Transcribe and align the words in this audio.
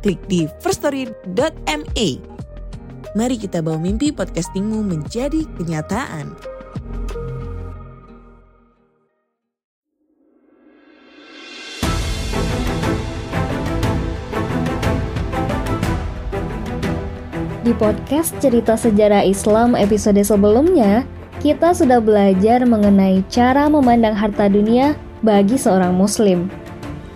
klik 0.00 0.20
di 0.26 0.48
firststory.me. 0.64 2.08
Mari 3.14 3.36
kita 3.36 3.60
bawa 3.60 3.78
mimpi 3.78 4.10
podcastingmu 4.14 4.80
menjadi 4.86 5.44
kenyataan. 5.58 6.32
Di 17.60 17.76
podcast 17.76 18.32
Cerita 18.40 18.74
Sejarah 18.74 19.20
Islam 19.22 19.76
episode 19.76 20.18
sebelumnya, 20.24 21.04
kita 21.44 21.76
sudah 21.76 22.00
belajar 22.00 22.64
mengenai 22.64 23.20
cara 23.28 23.68
memandang 23.68 24.16
harta 24.16 24.48
dunia 24.48 24.96
bagi 25.20 25.60
seorang 25.60 25.92
muslim. 25.92 26.48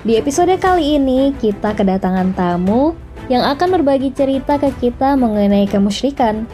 Di 0.04 0.20
episode 0.20 0.52
kali 0.60 1.00
ini, 1.00 1.32
kita 1.32 1.72
kedatangan 1.72 2.36
tamu 2.36 2.92
yang 3.32 3.40
akan 3.40 3.80
berbagi 3.80 4.12
cerita 4.12 4.60
ke 4.60 4.68
kita 4.76 5.16
mengenai 5.16 5.64
kemusyrikan. 5.64 6.44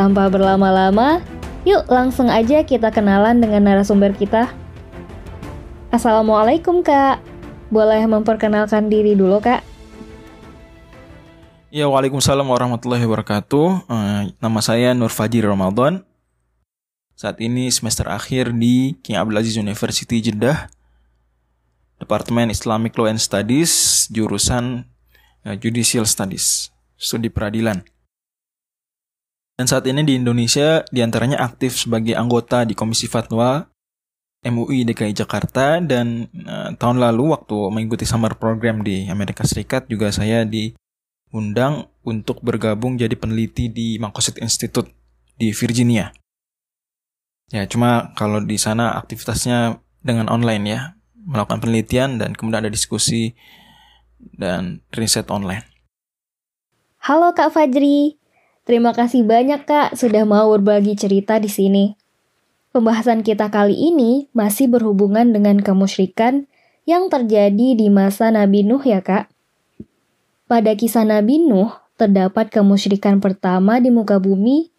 Tanpa 0.00 0.32
berlama-lama, 0.32 1.20
yuk 1.68 1.84
langsung 1.92 2.32
aja 2.32 2.64
kita 2.64 2.88
kenalan 2.88 3.36
dengan 3.36 3.68
narasumber 3.68 4.16
kita. 4.16 4.48
Assalamualaikum 5.92 6.80
Kak, 6.80 7.20
boleh 7.68 8.00
memperkenalkan 8.08 8.88
diri 8.88 9.12
dulu 9.12 9.44
Kak? 9.44 9.60
Ya, 11.68 11.84
Waalaikumsalam 11.84 12.48
warahmatullahi 12.48 13.04
wabarakatuh. 13.04 13.92
Uh, 13.92 14.32
nama 14.40 14.60
saya 14.64 14.96
Nur 14.96 15.12
Fajir 15.12 15.44
Ramadan. 15.44 16.00
Saat 17.12 17.44
ini 17.44 17.68
semester 17.68 18.08
akhir 18.08 18.56
di 18.56 18.96
King 19.04 19.20
Abdulaziz 19.20 19.60
University 19.60 20.24
Jeddah. 20.24 20.79
Departemen 22.00 22.48
Islamic 22.48 22.96
Law 22.96 23.12
and 23.12 23.20
Studies, 23.20 24.04
jurusan 24.08 24.88
uh, 25.44 25.56
Judicial 25.60 26.08
Studies, 26.08 26.72
studi 26.96 27.28
peradilan. 27.28 27.84
Dan 29.60 29.68
saat 29.68 29.84
ini 29.84 30.00
di 30.08 30.16
Indonesia 30.16 30.80
di 30.88 31.04
antaranya 31.04 31.44
aktif 31.44 31.76
sebagai 31.76 32.16
anggota 32.16 32.64
di 32.64 32.72
Komisi 32.72 33.04
Fatwa 33.04 33.60
MUI 34.40 34.88
DKI 34.88 35.12
Jakarta 35.12 35.76
dan 35.84 36.32
uh, 36.48 36.72
tahun 36.80 36.96
lalu 36.96 37.36
waktu 37.36 37.68
mengikuti 37.68 38.08
summer 38.08 38.32
program 38.40 38.80
di 38.80 39.04
Amerika 39.12 39.44
Serikat 39.44 39.84
juga 39.92 40.08
saya 40.08 40.48
di 40.48 40.72
undang 41.36 41.92
untuk 42.00 42.40
bergabung 42.40 42.96
jadi 42.96 43.12
peneliti 43.20 43.68
di 43.68 44.00
Makosit 44.00 44.40
Institute 44.40 44.88
di 45.36 45.52
Virginia. 45.52 46.08
Ya, 47.52 47.68
cuma 47.68 48.16
kalau 48.16 48.40
di 48.40 48.56
sana 48.56 48.96
aktivitasnya 48.96 49.84
dengan 50.00 50.32
online 50.32 50.64
ya, 50.64 50.80
melakukan 51.24 51.60
penelitian 51.60 52.16
dan 52.16 52.32
kemudian 52.32 52.64
ada 52.64 52.72
diskusi 52.72 53.36
dan 54.20 54.84
riset 54.92 55.28
online. 55.28 55.64
Halo 57.00 57.32
Kak 57.32 57.56
Fajri, 57.56 58.20
terima 58.68 58.92
kasih 58.92 59.24
banyak 59.24 59.64
Kak 59.64 59.96
sudah 59.96 60.28
mau 60.28 60.52
berbagi 60.52 60.96
cerita 60.96 61.40
di 61.40 61.48
sini. 61.48 61.84
Pembahasan 62.70 63.26
kita 63.26 63.50
kali 63.50 63.74
ini 63.74 64.30
masih 64.30 64.70
berhubungan 64.70 65.34
dengan 65.34 65.58
kemusyrikan 65.58 66.46
yang 66.86 67.10
terjadi 67.10 67.74
di 67.74 67.86
masa 67.90 68.30
Nabi 68.30 68.62
Nuh 68.62 68.84
ya 68.84 69.02
Kak. 69.02 69.32
Pada 70.46 70.74
kisah 70.78 71.02
Nabi 71.02 71.42
Nuh, 71.42 71.72
terdapat 71.98 72.48
kemusyrikan 72.48 73.18
pertama 73.18 73.78
di 73.82 73.90
muka 73.92 74.22
bumi 74.22 74.70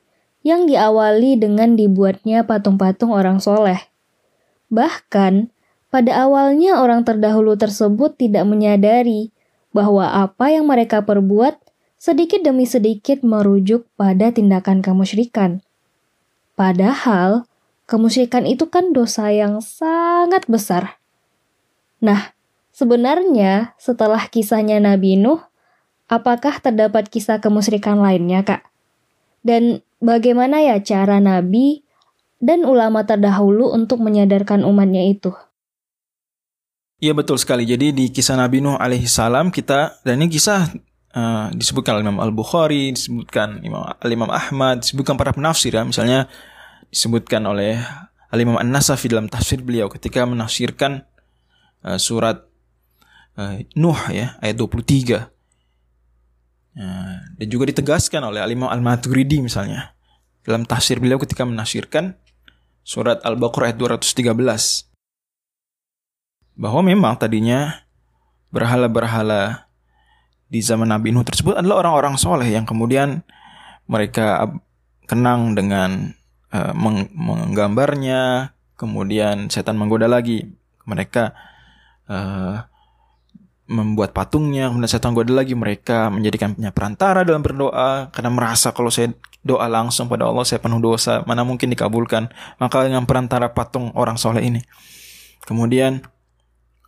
yang 0.41 0.65
diawali 0.65 1.37
dengan 1.37 1.77
dibuatnya 1.77 2.43
patung-patung 2.49 3.13
orang 3.13 3.37
soleh. 3.37 3.77
Bahkan, 4.73 5.53
pada 5.91 6.23
awalnya 6.23 6.79
orang 6.79 7.03
terdahulu 7.03 7.59
tersebut 7.59 8.15
tidak 8.15 8.47
menyadari 8.47 9.35
bahwa 9.75 10.07
apa 10.07 10.47
yang 10.55 10.63
mereka 10.63 11.03
perbuat 11.03 11.59
sedikit 11.99 12.41
demi 12.41 12.63
sedikit 12.63 13.21
merujuk 13.21 13.85
pada 13.99 14.31
tindakan 14.31 14.79
kemusyrikan. 14.79 15.59
Padahal, 16.55 17.45
kemusyrikan 17.91 18.47
itu 18.47 18.71
kan 18.71 18.95
dosa 18.95 19.29
yang 19.35 19.59
sangat 19.59 20.47
besar. 20.47 20.97
Nah, 21.99 22.33
sebenarnya 22.71 23.75
setelah 23.75 24.31
kisahnya 24.31 24.79
Nabi 24.79 25.19
Nuh, 25.19 25.43
apakah 26.07 26.57
terdapat 26.63 27.11
kisah 27.11 27.43
kemusyrikan 27.43 27.99
lainnya, 27.99 28.47
Kak? 28.47 28.63
Dan 29.43 29.83
bagaimana 29.99 30.63
ya 30.63 30.79
cara 30.79 31.19
Nabi 31.19 31.83
dan 32.39 32.63
ulama 32.63 33.03
terdahulu 33.03 33.69
untuk 33.75 33.99
menyadarkan 33.99 34.63
umatnya 34.63 35.03
itu? 35.05 35.35
Iya 37.01 37.17
betul 37.17 37.41
sekali. 37.41 37.65
Jadi 37.65 37.89
di 37.89 38.05
kisah 38.13 38.37
Nabi 38.37 38.61
Nuh 38.61 38.77
alaihi 38.77 39.09
salam 39.09 39.49
kita 39.49 39.97
dan 40.05 40.21
ini 40.21 40.29
kisah 40.29 40.69
uh, 41.17 41.49
disebutkan 41.49 41.97
oleh 41.97 42.05
Imam 42.05 42.21
Al 42.21 42.29
Bukhari, 42.29 42.93
disebutkan 42.93 43.65
Imam 43.65 43.81
Al 43.81 44.11
Imam 44.13 44.29
Ahmad, 44.29 44.85
disebutkan 44.85 45.17
para 45.17 45.33
penafsir 45.33 45.73
ya. 45.73 45.81
Misalnya 45.81 46.29
disebutkan 46.93 47.41
oleh 47.49 47.81
Al 48.29 48.39
Imam 48.39 48.53
An 48.53 48.69
Nasafi 48.69 49.09
dalam 49.09 49.25
tafsir 49.25 49.65
beliau 49.65 49.89
ketika 49.89 50.29
menafsirkan 50.29 51.01
uh, 51.81 51.97
surat 51.97 52.45
uh, 53.33 53.57
Nuh 53.73 53.97
ya 54.13 54.37
ayat 54.37 54.61
23 54.61 55.41
Nah, 56.71 57.19
dan 57.35 57.47
juga 57.51 57.67
ditegaskan 57.67 58.23
oleh 58.23 58.39
Al-Imam 58.39 58.71
Al-Maturidi 58.71 59.43
misalnya 59.43 59.91
dalam 60.47 60.63
tafsir 60.63 61.03
beliau 61.03 61.19
ketika 61.19 61.43
menafsirkan 61.43 62.15
surat 62.87 63.19
Al-Baqarah 63.27 63.75
ayat 63.75 63.77
213 63.99 64.90
bahwa 66.61 66.85
memang 66.85 67.17
tadinya 67.17 67.81
berhala-berhala 68.53 69.65
di 70.45 70.61
zaman 70.61 70.93
Nabi 70.93 71.09
Nuh 71.09 71.25
tersebut 71.25 71.57
adalah 71.57 71.81
orang-orang 71.81 72.21
soleh 72.21 72.53
yang 72.53 72.69
kemudian 72.69 73.25
mereka 73.89 74.45
kenang 75.09 75.57
dengan 75.57 76.13
uh, 76.53 76.71
meng 76.77 77.09
menggambarnya, 77.17 78.53
kemudian 78.77 79.49
setan 79.49 79.81
menggoda 79.81 80.05
lagi 80.05 80.45
mereka 80.85 81.33
uh, 82.05 82.61
membuat 83.71 84.11
patungnya, 84.11 84.67
kemudian 84.67 84.91
setan 84.91 85.15
goda 85.15 85.31
lagi 85.31 85.55
mereka 85.55 86.11
menjadikannya 86.11 86.75
perantara 86.75 87.23
dalam 87.23 87.39
berdoa 87.39 88.11
karena 88.11 88.29
merasa 88.29 88.75
kalau 88.75 88.91
saya 88.91 89.15
doa 89.41 89.65
langsung 89.71 90.11
pada 90.11 90.27
Allah 90.27 90.43
saya 90.43 90.59
penuh 90.59 90.83
dosa, 90.83 91.23
mana 91.23 91.47
mungkin 91.47 91.71
dikabulkan. 91.71 92.29
Maka 92.59 92.85
dengan 92.85 93.07
perantara 93.07 93.49
patung 93.55 93.95
orang 93.95 94.19
soleh 94.19 94.43
ini. 94.43 94.61
Kemudian 95.47 96.03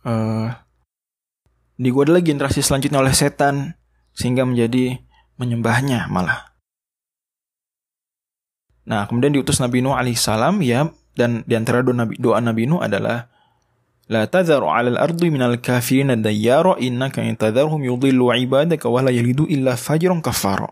uh, 0.04 0.48
digoda 1.80 2.14
lagi 2.14 2.30
generasi 2.30 2.62
selanjutnya 2.62 3.02
oleh 3.02 3.14
setan 3.16 3.74
sehingga 4.14 4.46
menjadi 4.46 5.02
menyembahnya 5.40 6.06
malah. 6.06 6.54
Nah, 8.84 9.08
kemudian 9.08 9.32
diutus 9.32 9.58
Nabi 9.58 9.80
Nuh 9.80 9.96
alaihissalam 9.96 10.60
ya 10.60 10.92
dan 11.16 11.42
di 11.48 11.56
antara 11.56 11.80
doa 11.80 11.96
Nabi, 11.96 12.14
doa 12.20 12.38
Nabi 12.38 12.68
Nuh 12.68 12.84
adalah 12.84 13.32
La 14.04 14.28
tadharu 14.28 14.68
'alal 14.68 15.00
ardi 15.00 15.32
minal 15.32 15.56
kafirin 15.64 16.12
dayyara 16.20 16.76
innaka 16.76 17.24
in 17.24 17.40
tadharhum 17.40 17.80
yudhillu 17.80 18.28
'ibadaka 18.36 18.84
wa 18.84 19.00
la 19.00 19.08
yalidu 19.08 19.48
illa 19.48 19.80
fajran 19.80 20.20
kafara. 20.20 20.68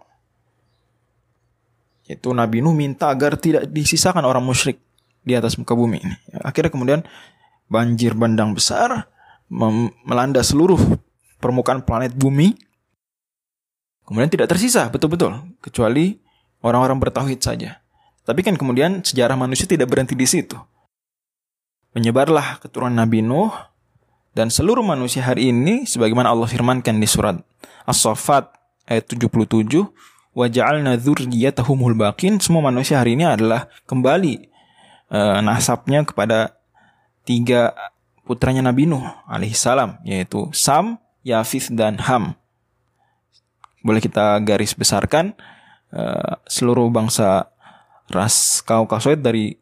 Itu 2.04 2.36
Nabi 2.36 2.60
Nuh 2.60 2.76
minta 2.76 3.08
agar 3.08 3.40
tidak 3.40 3.72
disisakan 3.72 4.28
orang 4.28 4.44
musyrik 4.44 4.76
di 5.24 5.32
atas 5.32 5.56
muka 5.56 5.72
bumi 5.72 6.04
ini. 6.04 6.14
Akhirnya 6.44 6.68
kemudian 6.68 7.00
banjir 7.72 8.12
bandang 8.12 8.52
besar 8.52 9.08
melanda 10.08 10.40
seluruh 10.40 10.80
permukaan 11.36 11.84
planet 11.84 12.16
bumi. 12.16 12.56
Kemudian 14.08 14.32
tidak 14.32 14.50
tersisa 14.50 14.88
betul-betul 14.88 15.36
kecuali 15.60 16.18
orang-orang 16.64 16.98
bertauhid 16.98 17.38
saja. 17.44 17.84
Tapi 18.24 18.40
kan 18.40 18.56
kemudian 18.56 19.04
sejarah 19.04 19.36
manusia 19.36 19.68
tidak 19.68 19.92
berhenti 19.92 20.16
di 20.16 20.26
situ 20.26 20.56
menyebarlah 21.92 22.60
keturunan 22.60 23.04
Nabi 23.04 23.20
Nuh 23.20 23.52
dan 24.32 24.48
seluruh 24.48 24.80
manusia 24.80 25.20
hari 25.20 25.52
ini 25.52 25.84
sebagaimana 25.84 26.32
Allah 26.32 26.48
firmankan 26.48 26.96
di 26.96 27.04
surat 27.04 27.36
As-Saffat 27.84 28.48
ayat 28.88 29.04
77 29.12 29.68
wa 30.32 30.46
ja'alna 30.48 30.96
dzurriyyatahumul 30.96 31.92
baqin 31.92 32.40
semua 32.40 32.64
manusia 32.64 32.96
hari 32.96 33.20
ini 33.20 33.28
adalah 33.28 33.68
kembali 33.84 34.48
uh, 35.12 35.44
nasabnya 35.44 36.08
kepada 36.08 36.56
tiga 37.28 37.76
putranya 38.26 38.62
Nabi 38.62 38.86
Nuh 38.86 39.04
alaihissalam 39.26 40.02
yaitu 40.06 40.50
Sam, 40.54 40.98
Yafith 41.22 41.70
dan 41.74 41.98
Ham. 42.02 42.34
boleh 43.82 43.98
kita 43.98 44.38
garis 44.46 44.78
besarkan 44.78 45.34
uh, 45.90 46.38
seluruh 46.46 46.86
bangsa 46.86 47.50
ras 48.06 48.62
Kaukasoid 48.62 49.18
dari 49.26 49.58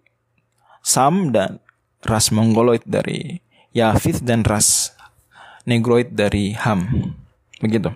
Sam 0.84 1.32
dan 1.32 1.56
ras 2.04 2.28
Mongoloid 2.28 2.84
dari 2.84 3.40
Yafith 3.72 4.20
dan 4.20 4.44
ras 4.44 4.92
Negroid 5.64 6.12
dari 6.12 6.52
Ham. 6.56 6.88
Begitu. 7.60 7.92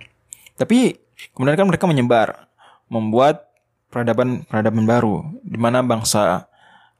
Tapi 0.55 0.97
kemudian 1.33 1.57
kan 1.57 1.69
mereka 1.69 1.85
menyebar, 1.89 2.29
membuat 2.89 3.49
peradaban-peradaban 3.89 4.85
baru 4.85 5.25
di 5.43 5.59
mana 5.59 5.81
bangsa 5.81 6.47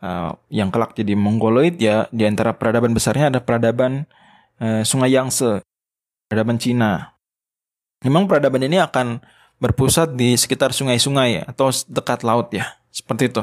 uh, 0.05 0.37
yang 0.53 0.69
kelak 0.69 0.93
jadi 0.93 1.17
Mongoloid 1.17 1.81
ya 1.81 2.05
di 2.13 2.29
antara 2.29 2.53
peradaban 2.53 2.93
besarnya 2.93 3.33
ada 3.33 3.41
peradaban 3.41 4.05
uh, 4.61 4.85
Sungai 4.85 5.17
Yangtze, 5.17 5.65
peradaban 6.29 6.61
Cina. 6.61 7.17
Memang 8.05 8.29
peradaban 8.29 8.61
ini 8.61 8.77
akan 8.77 9.25
berpusat 9.57 10.13
di 10.13 10.37
sekitar 10.37 10.77
sungai-sungai 10.77 11.49
atau 11.49 11.73
dekat 11.89 12.21
laut 12.21 12.53
ya, 12.53 12.77
seperti 12.93 13.33
itu. 13.33 13.41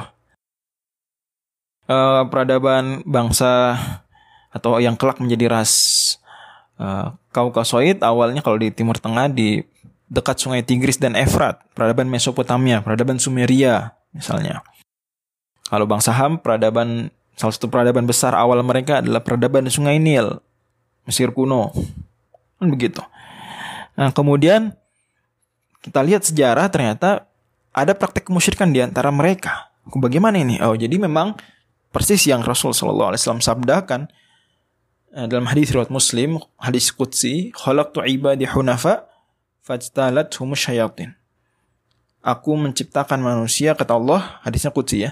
Uh, 1.89 2.29
peradaban 2.29 3.01
bangsa 3.09 3.73
atau 4.53 4.77
yang 4.77 4.93
kelak 4.93 5.17
menjadi 5.17 5.49
ras 5.49 5.73
uh, 6.77 7.17
Kaukasoid 7.33 8.05
awalnya 8.05 8.45
kalau 8.45 8.61
di 8.61 8.69
Timur 8.69 8.99
Tengah 9.01 9.31
di 9.31 9.65
dekat 10.11 10.43
sungai 10.43 10.61
Tigris 10.61 10.99
dan 10.99 11.15
Efrat, 11.15 11.63
peradaban 11.71 12.11
Mesopotamia, 12.11 12.83
peradaban 12.83 13.17
Sumeria 13.17 13.95
misalnya. 14.11 14.61
Kalau 15.71 15.87
bangsa 15.87 16.11
Ham, 16.11 16.35
peradaban 16.35 17.07
salah 17.39 17.55
satu 17.55 17.71
peradaban 17.71 18.03
besar 18.03 18.35
awal 18.35 18.59
mereka 18.59 18.99
adalah 18.99 19.23
peradaban 19.23 19.71
Sungai 19.71 19.97
Nil, 20.03 20.43
Mesir 21.07 21.31
kuno. 21.31 21.71
Kan 22.59 22.67
begitu. 22.67 22.99
Nah, 23.95 24.11
kemudian 24.11 24.75
kita 25.79 26.03
lihat 26.03 26.27
sejarah 26.27 26.67
ternyata 26.67 27.23
ada 27.71 27.95
praktek 27.95 28.27
kemusyrikan 28.27 28.75
di 28.75 28.83
antara 28.83 29.09
mereka. 29.15 29.71
Bagaimana 29.87 30.43
ini? 30.43 30.59
Oh, 30.59 30.75
jadi 30.75 30.99
memang 30.99 31.39
persis 31.89 32.27
yang 32.27 32.43
Rasul 32.43 32.75
Shallallahu 32.75 33.15
Alaihi 33.15 33.21
Wasallam 33.23 33.41
sabdakan 33.41 34.11
Eh, 35.11 35.27
dalam 35.27 35.43
hadis 35.43 35.75
riwayat 35.75 35.91
Muslim, 35.91 36.39
hadis 36.55 36.87
qudsi, 36.95 37.51
khalaqtu 37.51 37.99
ibadi 38.07 38.47
hunafa 38.47 39.11
fajtalat 39.59 40.31
humus 40.39 40.63
syayatin. 40.63 41.11
Aku 42.23 42.55
menciptakan 42.55 43.19
manusia 43.19 43.75
kata 43.75 43.99
Allah, 43.99 44.39
hadisnya 44.39 44.71
qudsi 44.71 45.03
ya. 45.03 45.11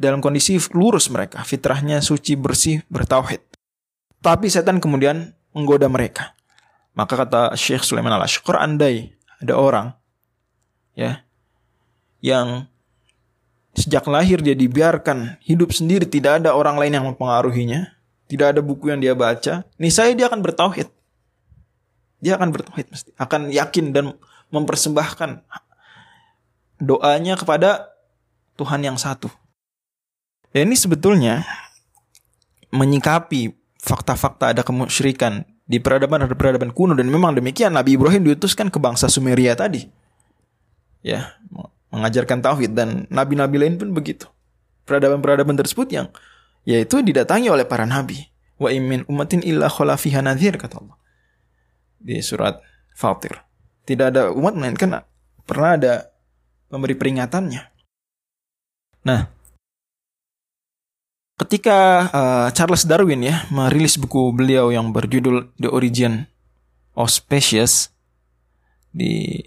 Dalam 0.00 0.24
kondisi 0.24 0.56
lurus 0.72 1.12
mereka, 1.12 1.44
fitrahnya 1.44 2.00
suci, 2.00 2.32
bersih, 2.40 2.80
bertauhid. 2.88 3.44
Tapi 4.24 4.48
setan 4.48 4.80
kemudian 4.80 5.36
menggoda 5.52 5.92
mereka. 5.92 6.32
Maka 6.96 7.20
kata 7.20 7.52
Syekh 7.52 7.84
Sulaiman 7.84 8.16
al-Ashqar, 8.16 8.56
andai 8.64 9.12
ada 9.40 9.56
orang 9.56 9.86
ya 10.96 11.20
yang 12.24 12.68
sejak 13.76 14.04
lahir 14.08 14.40
dia 14.40 14.56
dibiarkan 14.56 15.40
hidup 15.44 15.72
sendiri 15.72 16.04
tidak 16.04 16.44
ada 16.44 16.52
orang 16.52 16.76
lain 16.76 16.92
yang 16.96 17.06
mempengaruhinya 17.08 18.00
tidak 18.30 18.54
ada 18.54 18.60
buku 18.62 18.94
yang 18.94 19.02
dia 19.02 19.18
baca, 19.18 19.66
nih 19.74 19.90
saya 19.90 20.14
dia 20.14 20.30
akan 20.30 20.38
bertauhid. 20.38 20.86
Dia 22.22 22.38
akan 22.38 22.54
bertauhid 22.54 22.86
mesti, 22.86 23.10
akan 23.18 23.50
yakin 23.50 23.90
dan 23.90 24.14
mempersembahkan 24.54 25.42
doanya 26.78 27.34
kepada 27.34 27.90
Tuhan 28.54 28.86
yang 28.86 28.94
satu. 28.94 29.26
Dan 30.50 30.70
ini 30.70 30.76
sebetulnya 30.76 31.46
menyikapi 32.74 33.54
fakta-fakta 33.78 34.54
ada 34.54 34.62
kemusyrikan 34.66 35.46
di 35.70 35.78
peradaban 35.78 36.26
ada 36.26 36.34
peradaban 36.34 36.74
kuno 36.74 36.98
dan 36.98 37.06
memang 37.06 37.38
demikian 37.38 37.70
Nabi 37.70 37.94
Ibrahim 37.94 38.26
diutuskan 38.26 38.74
ke 38.74 38.82
bangsa 38.82 39.06
Sumeria 39.06 39.54
tadi. 39.54 39.86
Ya, 41.00 41.38
mengajarkan 41.94 42.42
tauhid 42.42 42.74
dan 42.74 43.06
nabi-nabi 43.08 43.56
lain 43.62 43.78
pun 43.78 43.94
begitu. 43.94 44.26
Peradaban-peradaban 44.84 45.54
tersebut 45.54 45.88
yang 45.90 46.06
yaitu 46.66 47.00
didatangi 47.00 47.48
oleh 47.48 47.64
para 47.64 47.86
nabi. 47.86 48.26
Wa 48.60 48.68
imin 48.68 49.06
umatin 49.08 49.40
illa 49.40 49.70
kholafiha 49.70 50.20
nadhir 50.20 50.58
kata 50.58 50.82
Allah. 50.82 50.98
Di 51.96 52.20
surat 52.20 52.60
Fatir. 52.92 53.40
Tidak 53.86 54.06
ada 54.12 54.28
umat 54.34 54.58
melainkan 54.58 55.00
pernah 55.48 55.70
ada 55.78 56.12
memberi 56.68 56.94
peringatannya. 56.94 57.62
Nah, 59.08 59.20
ketika 61.40 61.78
uh, 62.12 62.46
Charles 62.52 62.84
Darwin 62.84 63.24
ya 63.24 63.48
merilis 63.48 63.96
buku 63.96 64.36
beliau 64.36 64.68
yang 64.68 64.92
berjudul 64.92 65.48
The 65.56 65.72
Origin 65.72 66.28
of 66.92 67.08
Species 67.08 67.88
di 68.92 69.40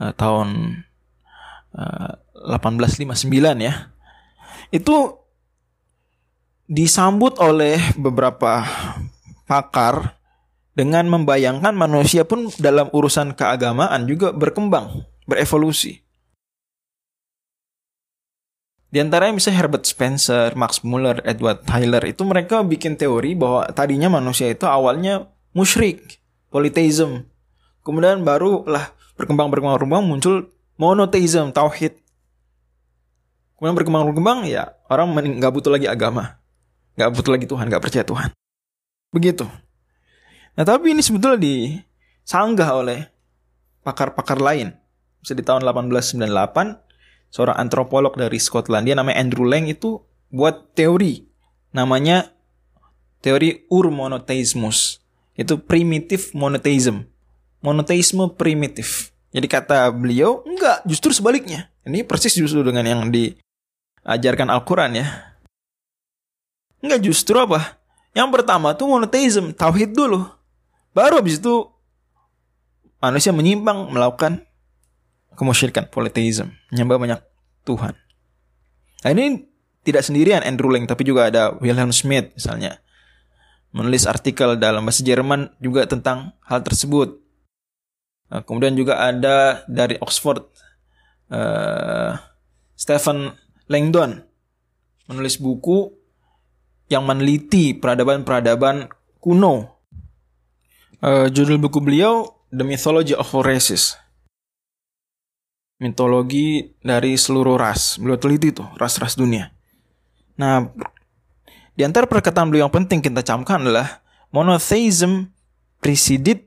uh, 0.00 0.14
tahun 0.16 0.80
uh, 1.76 2.16
eh, 2.48 2.56
1859 2.56 3.28
ya. 3.60 3.92
Itu 4.72 5.20
disambut 6.68 7.36
oleh 7.40 7.80
beberapa 7.96 8.64
pakar 9.48 10.16
dengan 10.72 11.10
membayangkan 11.10 11.74
manusia 11.74 12.22
pun 12.22 12.48
dalam 12.60 12.88
urusan 12.92 13.34
keagamaan 13.34 14.06
juga 14.06 14.30
berkembang, 14.30 15.04
berevolusi. 15.26 16.07
Di 18.88 19.04
antaranya 19.04 19.36
misalnya 19.36 19.60
Herbert 19.60 19.84
Spencer, 19.84 20.56
Max 20.56 20.80
Muller, 20.80 21.20
Edward 21.28 21.68
Tyler 21.68 22.00
itu 22.08 22.24
mereka 22.24 22.64
bikin 22.64 22.96
teori 22.96 23.36
bahwa 23.36 23.68
tadinya 23.68 24.08
manusia 24.08 24.48
itu 24.48 24.64
awalnya 24.64 25.28
musyrik, 25.52 26.20
polytheism. 26.48 27.28
Kemudian 27.84 28.24
barulah 28.24 28.96
berkembang 29.20 29.52
berkembang 29.52 29.76
berkembang 29.76 30.04
muncul 30.08 30.48
monotheism, 30.80 31.52
tauhid. 31.52 32.00
Kemudian 33.60 33.76
berkembang 33.76 34.08
berkembang 34.08 34.38
ya 34.48 34.72
orang 34.88 35.12
nggak 35.12 35.52
butuh 35.52 35.68
lagi 35.68 35.84
agama. 35.84 36.38
Gak 36.98 37.14
butuh 37.14 37.30
lagi 37.30 37.46
Tuhan, 37.46 37.70
gak 37.70 37.78
percaya 37.78 38.02
Tuhan. 38.02 38.34
Begitu. 39.14 39.46
Nah 40.58 40.66
tapi 40.66 40.90
ini 40.90 40.98
sebetulnya 40.98 41.38
disanggah 41.38 42.74
oleh 42.74 43.06
pakar-pakar 43.86 44.42
lain. 44.42 44.74
Bisa 45.22 45.38
di 45.38 45.46
tahun 45.46 45.62
1898, 45.62 46.26
seorang 47.28 47.56
antropolog 47.56 48.16
dari 48.16 48.36
Skotlandia 48.40 48.96
namanya 48.96 49.20
Andrew 49.20 49.44
Lang 49.44 49.68
itu 49.68 50.02
buat 50.32 50.72
teori. 50.76 51.24
Namanya 51.72 52.32
teori 53.20 53.68
ur 53.68 53.92
monotheismus. 53.92 55.00
Itu 55.38 55.60
primitive 55.62 56.34
monotheism. 56.34 57.06
Monotheisme 57.62 58.32
primitif. 58.34 59.14
Jadi 59.28 59.44
kata 59.44 59.92
beliau, 59.92 60.40
enggak, 60.48 60.82
justru 60.88 61.12
sebaliknya. 61.12 61.68
Ini 61.84 62.02
persis 62.02 62.32
justru 62.32 62.64
dengan 62.64 62.84
yang 62.88 63.00
diajarkan 63.12 64.48
Al-Quran 64.48 65.04
ya. 65.04 65.06
Enggak 66.80 67.00
justru 67.04 67.36
apa? 67.36 67.76
Yang 68.16 68.28
pertama 68.40 68.72
tuh 68.72 68.88
monotheism, 68.88 69.52
tauhid 69.52 69.92
dulu. 69.92 70.24
Baru 70.96 71.20
habis 71.20 71.38
itu 71.38 71.68
manusia 72.98 73.30
menyimpang 73.30 73.92
melakukan 73.92 74.47
kemusyrikan, 75.38 75.86
polytheism, 75.86 76.50
menyembah 76.74 76.98
banyak 76.98 77.20
Tuhan. 77.62 77.94
Nah 79.06 79.10
ini 79.14 79.46
tidak 79.86 80.02
sendirian 80.02 80.42
Andrew 80.42 80.74
Lang, 80.74 80.90
tapi 80.90 81.06
juga 81.06 81.30
ada 81.30 81.54
Wilhelm 81.62 81.94
Schmidt 81.94 82.34
misalnya. 82.34 82.82
Menulis 83.70 84.04
artikel 84.10 84.58
dalam 84.58 84.82
bahasa 84.82 85.06
Jerman 85.06 85.54
juga 85.62 85.86
tentang 85.86 86.34
hal 86.42 86.66
tersebut. 86.66 87.20
Nah, 88.28 88.44
kemudian 88.44 88.76
juga 88.76 89.00
ada 89.00 89.64
dari 89.70 89.96
Oxford, 90.02 90.44
uh, 91.32 92.16
Stephen 92.76 93.32
Langdon 93.68 94.24
menulis 95.08 95.40
buku 95.40 95.88
yang 96.92 97.04
meneliti 97.08 97.72
peradaban-peradaban 97.76 98.92
kuno. 99.20 99.80
Uh, 100.98 101.30
judul 101.32 101.56
buku 101.56 101.80
beliau 101.80 102.44
The 102.52 102.64
Mythology 102.64 103.16
of 103.16 103.32
Races. 103.40 103.96
Mitologi 105.78 106.74
dari 106.82 107.14
seluruh 107.14 107.54
ras. 107.54 108.02
Beliau 108.02 108.18
teliti 108.18 108.50
tuh 108.50 108.66
ras-ras 108.74 109.14
dunia. 109.14 109.54
Nah, 110.34 110.66
di 111.78 111.86
antara 111.86 112.10
perkataan 112.10 112.50
beliau 112.50 112.66
yang 112.66 112.74
penting 112.74 112.98
kita 112.98 113.22
camkan 113.22 113.62
adalah 113.62 114.02
monotheism 114.34 115.30
preceded 115.78 116.42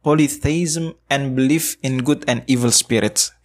polytheism 0.00 0.96
and 1.12 1.36
belief 1.36 1.76
in 1.84 2.00
good 2.00 2.24
and 2.24 2.40
evil 2.48 2.72
spirits. 2.72 3.36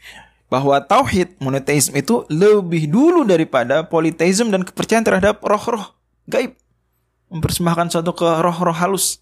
Bahwa 0.48 0.80
tauhid 0.80 1.36
monotheism 1.44 2.00
itu 2.00 2.24
lebih 2.32 2.88
dulu 2.88 3.28
daripada 3.28 3.84
polytheism 3.84 4.56
dan 4.56 4.64
kepercayaan 4.64 5.04
terhadap 5.04 5.44
roh-roh 5.44 5.96
gaib 6.32 6.56
mempersembahkan 7.28 7.92
suatu 7.92 8.16
ke 8.16 8.28
roh-roh 8.40 8.76
halus. 8.76 9.20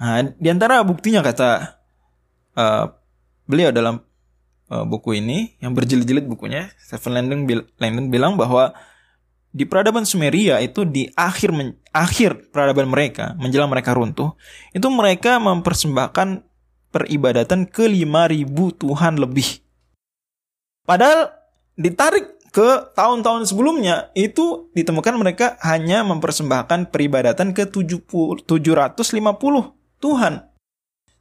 Nah, 0.00 0.26
di 0.26 0.48
antara 0.48 0.80
buktinya 0.80 1.20
kata 1.20 1.78
uh, 2.56 2.84
beliau 3.44 3.70
dalam 3.70 4.00
uh, 4.70 4.86
buku 4.86 5.18
ini 5.18 5.58
yang 5.58 5.74
berjilid-jilid 5.74 6.24
bukunya, 6.30 6.70
Stephen 6.78 7.18
Landon, 7.18 7.44
bil 7.44 7.66
Landon 7.76 8.08
bilang 8.08 8.38
bahwa 8.38 8.72
di 9.50 9.66
peradaban 9.66 10.06
Sumeria 10.06 10.62
itu 10.62 10.86
di 10.86 11.10
akhir 11.18 11.50
akhir 11.90 12.54
peradaban 12.54 12.86
mereka 12.86 13.34
menjelang 13.34 13.66
mereka 13.66 13.98
runtuh 13.98 14.38
itu 14.70 14.86
mereka 14.86 15.42
mempersembahkan 15.42 16.46
peribadatan 16.94 17.66
ke 17.66 17.90
5000 17.90 18.46
Tuhan 18.78 19.14
lebih. 19.18 19.62
Padahal 20.86 21.34
ditarik 21.74 22.38
ke 22.50 22.94
tahun-tahun 22.98 23.46
sebelumnya 23.46 24.10
itu 24.18 24.70
ditemukan 24.74 25.14
mereka 25.18 25.54
hanya 25.62 26.02
mempersembahkan 26.02 26.90
peribadatan 26.90 27.54
ke 27.54 27.66
70, 27.66 28.06
750 28.46 29.02
Tuhan. 30.02 30.34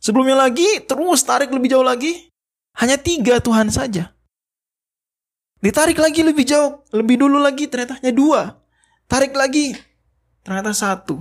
Sebelumnya 0.01 0.38
lagi 0.38 0.65
terus 0.86 1.22
tarik 1.22 1.53
lebih 1.53 1.70
jauh 1.70 1.86
lagi 1.86 2.28
hanya 2.79 2.95
tiga 2.95 3.43
Tuhan 3.43 3.67
saja. 3.67 4.15
Ditarik 5.59 6.00
lagi 6.00 6.24
lebih 6.24 6.48
jauh, 6.48 6.79
lebih 6.95 7.19
dulu 7.19 7.36
lagi 7.36 7.67
ternyata 7.67 8.00
hanya 8.00 8.15
dua. 8.15 8.41
Tarik 9.12 9.36
lagi 9.36 9.75
ternyata 10.48 10.71
satu. 10.71 11.19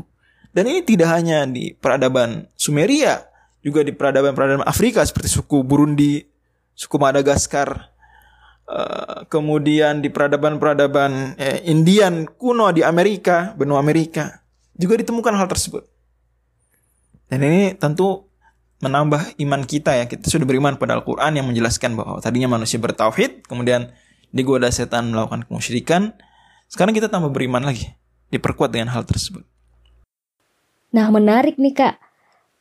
Dan 0.55 0.71
ini 0.71 0.87
tidak 0.87 1.11
hanya 1.11 1.43
di 1.45 1.75
peradaban 1.75 2.47
Sumeria, 2.55 3.27
juga 3.61 3.83
di 3.83 3.91
peradaban-peradaban 3.91 4.65
Afrika 4.65 5.03
seperti 5.03 5.35
suku 5.35 5.67
Burundi, 5.67 6.23
suku 6.79 6.95
Madagaskar, 6.95 7.91
uh, 8.71 9.27
kemudian 9.27 9.99
di 9.99 10.09
peradaban-peradaban 10.15 11.35
eh, 11.35 11.67
Indian 11.67 12.25
kuno 12.39 12.71
di 12.71 12.87
Amerika, 12.87 13.53
benua 13.59 13.83
Amerika, 13.83 14.47
juga 14.79 14.95
ditemukan 15.03 15.35
hal 15.35 15.51
tersebut. 15.51 15.83
Dan 17.29 17.45
ini 17.45 17.75
tentu 17.77 18.28
menambah 18.79 19.39
iman 19.43 19.63
kita 19.67 19.95
ya. 19.99 20.05
Kita 20.07 20.27
sudah 20.27 20.47
beriman 20.47 20.79
pada 20.79 20.99
Al-Quran 20.99 21.39
yang 21.39 21.47
menjelaskan 21.47 21.99
bahwa 21.99 22.23
tadinya 22.23 22.51
manusia 22.51 22.79
bertauhid, 22.79 23.47
kemudian 23.47 23.91
digoda 24.31 24.71
setan 24.71 25.11
melakukan 25.11 25.47
kemusyrikan. 25.47 26.15
Sekarang 26.69 26.93
kita 26.93 27.09
tambah 27.09 27.33
beriman 27.33 27.65
lagi, 27.65 27.97
diperkuat 28.31 28.71
dengan 28.75 28.93
hal 28.93 29.09
tersebut. 29.09 29.43
Nah 30.93 31.09
menarik 31.13 31.61
nih 31.61 31.75
kak, 31.77 31.97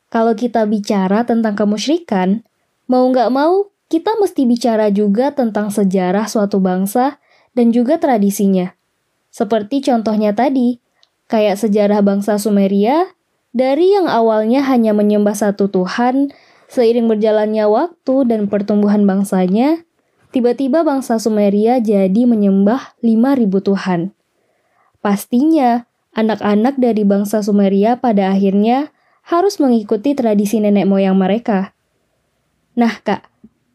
kalau 0.07 0.35
kita 0.35 0.63
bicara 0.67 1.27
tentang 1.27 1.55
kemusyrikan, 1.55 2.43
mau 2.87 3.03
nggak 3.07 3.31
mau, 3.31 3.71
kita 3.87 4.15
mesti 4.19 4.43
bicara 4.47 4.91
juga 4.91 5.31
tentang 5.31 5.71
sejarah 5.71 6.27
suatu 6.27 6.59
bangsa 6.59 7.19
dan 7.55 7.71
juga 7.71 7.99
tradisinya. 7.99 8.75
Seperti 9.31 9.83
contohnya 9.83 10.31
tadi, 10.31 10.79
kayak 11.27 11.59
sejarah 11.59 11.99
bangsa 12.03 12.39
Sumeria, 12.39 13.11
dari 13.57 13.97
yang 13.97 14.05
awalnya 14.05 14.61
hanya 14.69 14.93
menyembah 14.93 15.33
satu 15.33 15.65
Tuhan, 15.73 16.29
seiring 16.69 17.09
berjalannya 17.09 17.65
waktu 17.65 18.29
dan 18.29 18.45
pertumbuhan 18.45 19.09
bangsanya, 19.09 19.81
tiba-tiba 20.29 20.85
bangsa 20.85 21.17
Sumeria 21.17 21.81
jadi 21.81 22.29
menyembah 22.29 22.93
5000 23.01 23.49
Tuhan. 23.65 24.01
Pastinya, 25.01 25.89
anak-anak 26.13 26.77
dari 26.77 27.01
bangsa 27.01 27.41
Sumeria 27.41 27.97
pada 27.97 28.29
akhirnya 28.29 28.93
harus 29.25 29.57
mengikuti 29.57 30.13
tradisi 30.13 30.61
nenek 30.61 30.85
moyang 30.85 31.17
mereka. 31.17 31.73
Nah, 32.77 33.01
Kak, 33.01 33.25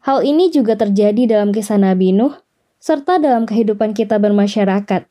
hal 0.07 0.23
ini 0.23 0.47
juga 0.47 0.79
terjadi 0.79 1.27
dalam 1.27 1.51
kisah 1.51 1.75
Nabi 1.75 2.15
Nuh 2.15 2.39
serta 2.79 3.19
dalam 3.19 3.43
kehidupan 3.43 3.95
kita 3.95 4.19
bermasyarakat. 4.19 5.07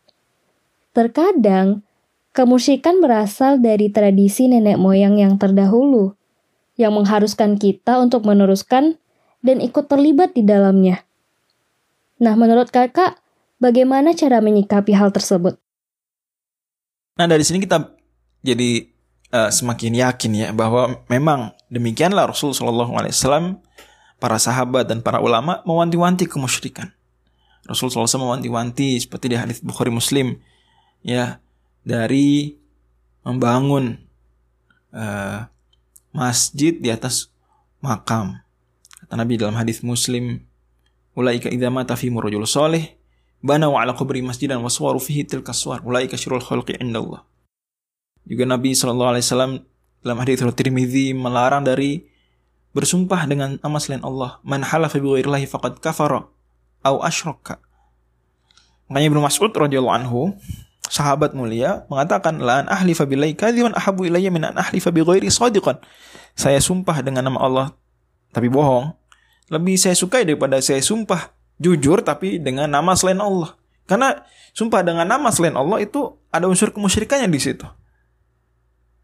Terkadang, 0.92 1.84
kemusyrikan 2.32 3.00
berasal 3.00 3.60
dari 3.60 3.88
tradisi 3.92 4.48
nenek 4.48 4.80
moyang 4.80 5.20
yang 5.20 5.36
terdahulu, 5.36 6.16
yang 6.76 6.96
mengharuskan 6.96 7.60
kita 7.60 8.00
untuk 8.00 8.24
meneruskan 8.24 8.96
dan 9.44 9.60
ikut 9.60 9.88
terlibat 9.88 10.32
di 10.32 10.42
dalamnya. 10.44 11.04
Nah, 12.22 12.34
menurut 12.38 12.72
kakak, 12.72 13.20
bagaimana 13.60 14.16
cara 14.16 14.40
menyikapi 14.40 14.96
hal 14.96 15.12
tersebut? 15.12 15.58
Nah, 17.18 17.26
dari 17.28 17.44
sini 17.44 17.60
kita 17.60 17.92
jadi 18.40 18.88
uh, 19.34 19.50
semakin 19.52 19.92
yakin 19.92 20.32
ya 20.32 20.48
bahwa 20.56 21.04
memang 21.12 21.52
demikianlah 21.68 22.30
Rasul 22.30 22.56
Shallallahu 22.56 22.94
Alaihi 22.96 23.12
Wasallam, 23.12 23.60
para 24.22 24.38
sahabat 24.38 24.86
dan 24.86 25.02
para 25.02 25.18
ulama 25.18 25.66
mewanti-wanti 25.66 26.30
kemusyrikan. 26.30 26.94
Rasul 27.66 27.90
SAW 27.90 28.06
mewanti-wanti 28.06 29.02
seperti 29.02 29.34
di 29.34 29.36
hadis 29.38 29.58
Bukhari 29.58 29.90
Muslim 29.90 30.38
ya 31.02 31.42
dari 31.82 32.58
membangun 33.22 33.98
uh, 34.94 35.46
masjid 36.14 36.74
di 36.74 36.90
atas 36.90 37.30
makam. 37.82 38.38
Kata 39.02 39.14
Nabi 39.18 39.38
dalam 39.38 39.58
hadis 39.58 39.82
Muslim, 39.82 40.42
"Ulaika 41.18 41.50
idza 41.50 41.70
mata 41.70 41.98
fi 41.98 42.10
rajul 42.10 42.46
salih, 42.46 42.94
bana 43.42 43.66
wa 43.66 43.82
ala 43.82 43.94
qabri 43.94 44.22
masjidan 44.22 44.62
waswaru 44.62 45.02
fihi 45.02 45.26
tilka 45.26 45.50
suwar. 45.54 45.82
Ulaika 45.82 46.14
syirul 46.14 46.42
khalqi 46.42 46.78
indallah." 46.78 47.26
Juga 48.22 48.46
Nabi 48.46 48.70
Shallallahu 48.70 49.18
Alaihi 49.18 49.26
Wasallam 49.26 49.52
dalam 50.02 50.18
hadis 50.22 50.38
Tirmidzi 50.38 51.10
melarang 51.10 51.66
dari 51.66 52.06
bersumpah 52.70 53.26
dengan 53.26 53.58
nama 53.58 53.78
selain 53.82 54.02
Allah. 54.06 54.38
Man 54.46 54.62
halafa 54.62 54.98
bi 55.02 55.10
faqad 55.46 55.82
kafara 55.82 56.30
au 56.82 56.96
asyraka. 57.02 57.58
Makanya 58.86 59.06
Ibnu 59.10 59.20
Mas'ud 59.24 59.50
radhiyallahu 59.50 59.96
anhu, 60.04 60.20
sahabat 60.90 61.36
mulia 61.36 61.86
mengatakan 61.86 62.42
la 62.42 62.64
an 62.64 62.66
ahlifa 62.70 63.06
billahi 63.06 63.38
kadziban 63.38 63.74
ahabu 63.76 64.06
ilayya 64.06 64.32
min 64.32 64.42
an 64.42 64.56
ahlifa 64.58 64.90
ghairi 64.90 65.30
shadiqan. 65.30 65.78
Saya 66.32 66.58
sumpah 66.58 67.04
dengan 67.04 67.28
nama 67.28 67.38
Allah 67.38 67.66
tapi 68.32 68.48
bohong. 68.48 68.96
Lebih 69.52 69.76
saya 69.76 69.92
sukai 69.92 70.24
daripada 70.24 70.56
saya 70.64 70.80
sumpah 70.80 71.36
jujur 71.60 72.00
tapi 72.00 72.40
dengan 72.40 72.66
nama 72.66 72.96
selain 72.96 73.20
Allah. 73.20 73.54
Karena 73.84 74.24
sumpah 74.56 74.80
dengan 74.80 75.04
nama 75.04 75.28
selain 75.28 75.52
Allah 75.54 75.84
itu 75.84 76.16
ada 76.32 76.48
unsur 76.48 76.72
kemusyrikannya 76.72 77.28
di 77.28 77.40
situ. 77.40 77.66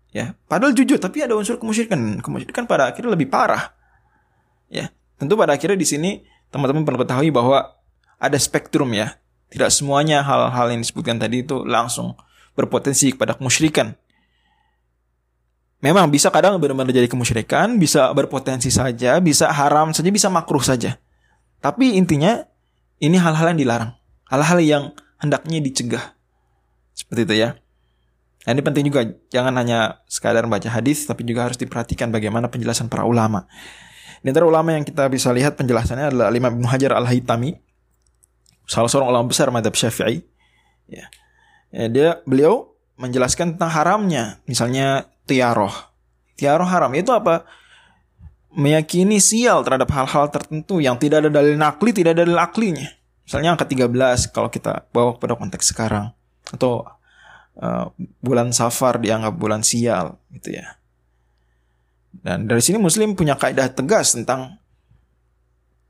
Ya, 0.08 0.32
padahal 0.48 0.72
jujur 0.72 0.96
tapi 0.96 1.20
ada 1.20 1.36
unsur 1.36 1.60
kemusyrikan. 1.60 2.24
Kemusyrikan 2.24 2.64
pada 2.64 2.88
akhirnya 2.88 3.12
lebih 3.12 3.28
parah. 3.28 3.76
Ya, 4.72 4.88
tentu 5.20 5.36
pada 5.36 5.52
akhirnya 5.52 5.76
di 5.76 5.84
sini 5.84 6.10
teman-teman 6.48 6.88
perlu 6.88 7.04
ketahui 7.04 7.28
bahwa 7.28 7.76
ada 8.16 8.38
spektrum 8.40 8.88
ya. 8.96 9.20
Tidak 9.48 9.70
semuanya 9.72 10.20
hal-hal 10.20 10.72
yang 10.72 10.80
disebutkan 10.84 11.16
tadi 11.16 11.44
itu 11.44 11.64
langsung 11.64 12.16
berpotensi 12.52 13.16
kepada 13.16 13.38
kemusyrikan. 13.38 13.96
Memang 15.78 16.10
bisa 16.10 16.28
kadang 16.34 16.58
benar-benar 16.58 16.90
jadi 16.90 17.06
kemusyrikan, 17.06 17.78
bisa 17.78 18.10
berpotensi 18.10 18.66
saja, 18.68 19.22
bisa 19.22 19.46
haram 19.48 19.94
saja, 19.94 20.10
bisa 20.10 20.26
makruh 20.26 20.60
saja. 20.60 20.98
Tapi 21.62 21.94
intinya 21.94 22.42
ini 22.98 23.14
hal-hal 23.14 23.54
yang 23.54 23.60
dilarang, 23.62 23.92
hal-hal 24.26 24.58
yang 24.58 24.84
hendaknya 25.22 25.62
dicegah. 25.62 26.18
Seperti 26.98 27.30
itu 27.30 27.34
ya. 27.46 27.48
Nah, 28.42 28.50
ini 28.58 28.62
penting 28.64 28.90
juga, 28.90 29.06
jangan 29.30 29.54
hanya 29.54 30.02
sekadar 30.10 30.48
baca 30.50 30.66
hadis, 30.66 31.06
tapi 31.06 31.22
juga 31.22 31.46
harus 31.46 31.60
diperhatikan 31.60 32.10
bagaimana 32.10 32.50
penjelasan 32.50 32.90
para 32.90 33.06
ulama. 33.06 33.46
Di 34.18 34.34
antara 34.34 34.50
ulama 34.50 34.74
yang 34.74 34.82
kita 34.82 35.06
bisa 35.06 35.30
lihat 35.30 35.54
penjelasannya 35.54 36.10
adalah 36.10 36.34
Imam 36.34 36.58
Ibnu 36.58 36.66
Hajar 36.66 36.90
Al-Haytami, 36.96 37.54
salah 38.68 38.86
seorang 38.86 39.08
ulama 39.08 39.26
besar 39.32 39.48
madhab 39.48 39.72
Syafi'i. 39.72 40.20
Ya. 40.86 41.08
ya. 41.72 41.86
dia 41.88 42.08
beliau 42.28 42.76
menjelaskan 43.00 43.56
tentang 43.56 43.72
haramnya, 43.72 44.44
misalnya 44.44 45.08
tiaroh. 45.24 45.72
Tiaroh 46.36 46.68
haram 46.68 46.92
itu 46.92 47.10
apa? 47.10 47.48
Meyakini 48.52 49.18
sial 49.18 49.64
terhadap 49.64 49.88
hal-hal 49.90 50.28
tertentu 50.28 50.78
yang 50.78 51.00
tidak 51.00 51.24
ada 51.26 51.30
dalil 51.32 51.56
nakli, 51.56 51.90
tidak 51.96 52.14
ada 52.14 52.22
dalil 52.28 52.38
aklinya. 52.38 52.88
Misalnya 53.24 53.56
angka 53.56 53.68
13 53.68 54.32
kalau 54.32 54.48
kita 54.48 54.88
bawa 54.92 55.16
pada 55.16 55.36
konteks 55.36 55.72
sekarang. 55.72 56.12
Atau 56.48 56.84
uh, 57.60 57.86
bulan 58.24 58.50
Safar 58.56 58.98
dianggap 58.98 59.36
bulan 59.36 59.60
sial 59.60 60.16
gitu 60.32 60.56
ya. 60.58 60.78
Dan 62.24 62.48
dari 62.48 62.64
sini 62.64 62.80
Muslim 62.80 63.14
punya 63.14 63.36
kaidah 63.36 63.70
tegas 63.70 64.16
tentang 64.16 64.58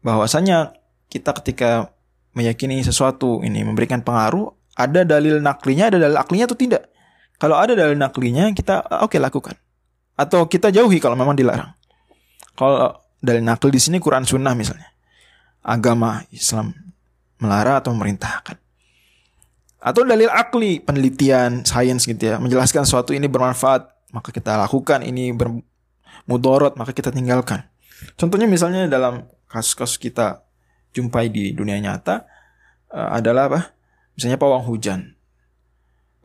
bahwasanya 0.02 0.76
kita 1.08 1.32
ketika 1.40 1.94
meyakini 2.32 2.80
sesuatu 2.84 3.40
ini 3.44 3.64
memberikan 3.64 4.02
pengaruh, 4.04 4.52
ada 4.76 5.02
dalil 5.02 5.40
naklinya, 5.40 5.94
ada 5.94 5.98
dalil 5.98 6.18
aklinya 6.18 6.46
atau 6.48 6.58
tidak. 6.58 6.88
Kalau 7.38 7.54
ada 7.54 7.74
dalil 7.78 7.94
naklinya, 7.94 8.50
kita 8.52 8.82
oke 9.02 9.14
okay, 9.14 9.20
lakukan. 9.22 9.54
Atau 10.18 10.50
kita 10.50 10.74
jauhi 10.74 10.98
kalau 10.98 11.14
memang 11.14 11.38
dilarang. 11.38 11.70
Kalau 12.58 12.98
dalil 13.22 13.42
nakli 13.42 13.70
di 13.74 13.80
sini 13.82 13.96
Quran 14.02 14.26
Sunnah 14.26 14.54
misalnya. 14.54 14.90
Agama 15.62 16.24
Islam 16.34 16.74
melarang 17.38 17.78
atau 17.78 17.90
memerintahkan 17.94 18.58
atau 19.78 20.02
dalil 20.02 20.26
akli 20.26 20.82
penelitian 20.82 21.62
sains 21.62 22.02
gitu 22.02 22.18
ya 22.18 22.36
menjelaskan 22.42 22.82
sesuatu 22.82 23.14
ini 23.14 23.30
bermanfaat 23.30 23.86
maka 24.10 24.34
kita 24.34 24.58
lakukan 24.58 25.06
ini 25.06 25.30
bermudorot 25.30 26.74
maka 26.74 26.90
kita 26.90 27.14
tinggalkan 27.14 27.62
contohnya 28.18 28.50
misalnya 28.50 28.90
dalam 28.90 29.30
kasus-kasus 29.46 30.02
kita 30.02 30.42
jumpai 30.98 31.30
di 31.30 31.54
dunia 31.54 31.78
nyata 31.78 32.26
uh, 32.90 33.14
adalah 33.14 33.46
apa? 33.46 33.60
Misalnya 34.18 34.34
pawang 34.34 34.66
hujan. 34.66 35.14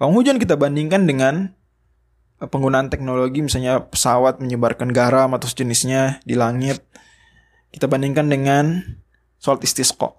Pawang 0.01 0.18
hujan 0.18 0.42
kita 0.42 0.58
bandingkan 0.58 1.06
dengan 1.06 1.53
uh, 2.42 2.50
penggunaan 2.50 2.89
teknologi 2.89 3.46
misalnya 3.46 3.86
pesawat 3.86 4.42
menyebarkan 4.42 4.89
garam 4.89 5.30
atau 5.38 5.46
sejenisnya 5.46 6.25
di 6.25 6.34
langit. 6.34 6.82
Kita 7.70 7.86
bandingkan 7.86 8.30
dengan 8.30 8.82
sholat 9.42 9.65
istisqa 9.65 10.13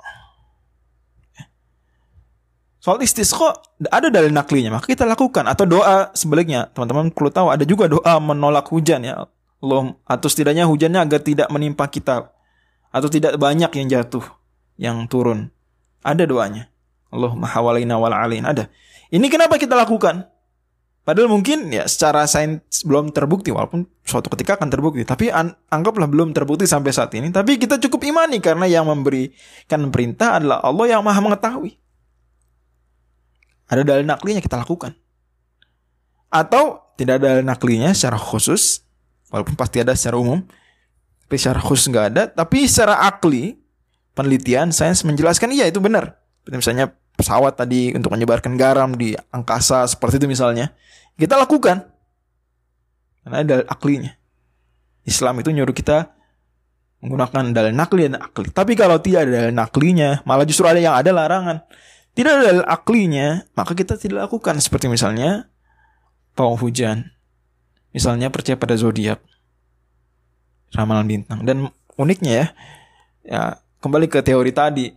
Soal 2.85 3.01
istisqa 3.01 3.57
ada 3.89 4.13
dalil 4.13 4.29
naklinya, 4.29 4.77
maka 4.77 4.85
kita 4.85 5.09
lakukan. 5.09 5.49
Atau 5.49 5.65
doa 5.65 6.13
sebaliknya. 6.13 6.69
Teman-teman 6.69 7.09
perlu 7.09 7.33
tahu 7.33 7.49
ada 7.49 7.65
juga 7.65 7.89
doa 7.89 8.21
menolak 8.21 8.69
hujan 8.69 9.01
ya. 9.01 9.25
Allah 9.65 9.97
atau 10.05 10.29
setidaknya 10.29 10.69
hujannya 10.69 11.01
agar 11.01 11.25
tidak 11.25 11.49
menimpa 11.49 11.89
kita 11.89 12.29
atau 12.93 13.09
tidak 13.09 13.41
banyak 13.41 13.73
yang 13.81 13.87
jatuh 13.89 14.21
yang 14.81 15.07
turun. 15.07 15.51
Ada 16.05 16.29
doanya. 16.29 16.69
Allahumma 17.15 17.47
hawalaina 17.47 17.95
wal 17.97 18.13
alain 18.13 18.43
ada. 18.43 18.69
Ini 19.15 19.27
kenapa 19.31 19.55
kita 19.57 19.79
lakukan? 19.79 20.27
Padahal 21.05 21.29
mungkin 21.29 21.69
ya 21.69 21.85
secara 21.85 22.25
sains 22.25 22.81
belum 22.81 23.13
terbukti 23.13 23.53
walaupun 23.53 23.85
suatu 24.09 24.33
ketika 24.33 24.57
akan 24.57 24.73
terbukti. 24.73 25.05
Tapi 25.05 25.29
an 25.29 25.53
anggaplah 25.69 26.09
belum 26.09 26.33
terbukti 26.33 26.65
sampai 26.65 26.97
saat 26.97 27.13
ini. 27.13 27.29
Tapi 27.29 27.61
kita 27.61 27.77
cukup 27.77 28.09
imani 28.09 28.41
karena 28.41 28.65
yang 28.65 28.89
memberikan 28.89 29.93
perintah 29.93 30.41
adalah 30.41 30.65
Allah 30.65 30.97
yang 30.97 31.05
maha 31.05 31.21
mengetahui. 31.21 31.77
Ada 33.69 33.85
dalil 33.85 34.09
naklinya 34.09 34.41
kita 34.41 34.57
lakukan. 34.57 34.97
Atau 36.33 36.81
tidak 36.97 37.21
ada 37.21 37.37
dalil 37.37 37.45
naklinya 37.45 37.93
secara 37.93 38.17
khusus. 38.17 38.81
Walaupun 39.29 39.61
pasti 39.61 39.85
ada 39.85 39.93
secara 39.93 40.17
umum. 40.17 40.41
Tapi 41.29 41.37
secara 41.37 41.61
khusus 41.61 41.93
nggak 41.93 42.07
ada. 42.17 42.23
Tapi 42.33 42.65
secara 42.65 43.05
akli, 43.05 43.61
penelitian, 44.15 44.71
sains 44.71 45.03
menjelaskan 45.03 45.51
iya 45.53 45.69
itu 45.69 45.83
benar. 45.83 46.23
Misalnya 46.49 46.95
pesawat 47.15 47.59
tadi 47.59 47.95
untuk 47.95 48.15
menyebarkan 48.15 48.59
garam 48.59 48.95
di 48.95 49.15
angkasa 49.31 49.87
seperti 49.87 50.23
itu 50.23 50.27
misalnya 50.31 50.75
kita 51.19 51.39
lakukan. 51.39 51.87
Karena 53.25 53.37
ada 53.41 53.57
aklinya. 53.71 54.13
Islam 55.05 55.41
itu 55.41 55.53
nyuruh 55.53 55.73
kita 55.77 56.13
menggunakan 57.05 57.53
dalil 57.53 57.73
nakli 57.77 58.09
dan 58.09 58.17
akli. 58.21 58.49
Tapi 58.49 58.73
kalau 58.77 58.97
tidak 59.01 59.29
ada 59.29 59.33
dalil 59.45 59.53
naklinya, 59.53 60.25
malah 60.25 60.49
justru 60.49 60.65
ada 60.65 60.81
yang 60.81 60.97
ada 60.97 61.13
larangan. 61.13 61.61
Tidak 62.17 62.31
ada 62.31 62.43
dalil 62.49 62.65
aklinya, 62.65 63.45
maka 63.53 63.77
kita 63.77 64.01
tidak 64.01 64.29
lakukan. 64.29 64.57
Seperti 64.61 64.89
misalnya 64.89 65.49
pawang 66.33 66.57
hujan. 66.61 67.13
Misalnya 67.93 68.33
percaya 68.33 68.57
pada 68.57 68.77
zodiak. 68.77 69.21
Ramalan 70.73 71.07
bintang. 71.07 71.45
Dan 71.45 71.69
uniknya 72.01 72.33
ya, 72.33 72.47
ya 73.25 73.43
kembali 73.85 74.09
ke 74.09 74.25
teori 74.25 74.49
tadi. 74.57 74.89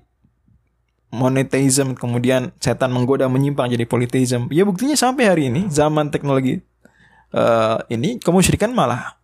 Monetism 1.12 1.96
kemudian 1.96 2.56
setan 2.60 2.92
menggoda 2.92 3.28
menyimpang 3.32 3.72
jadi 3.72 3.88
politeism 3.88 4.52
ya 4.52 4.68
buktinya 4.68 4.92
sampai 4.92 5.24
hari 5.32 5.44
ini 5.48 5.72
zaman 5.72 6.12
teknologi 6.12 6.60
uh, 7.32 7.80
ini 7.88 8.20
kemusyrikan 8.20 8.76
malah 8.76 9.16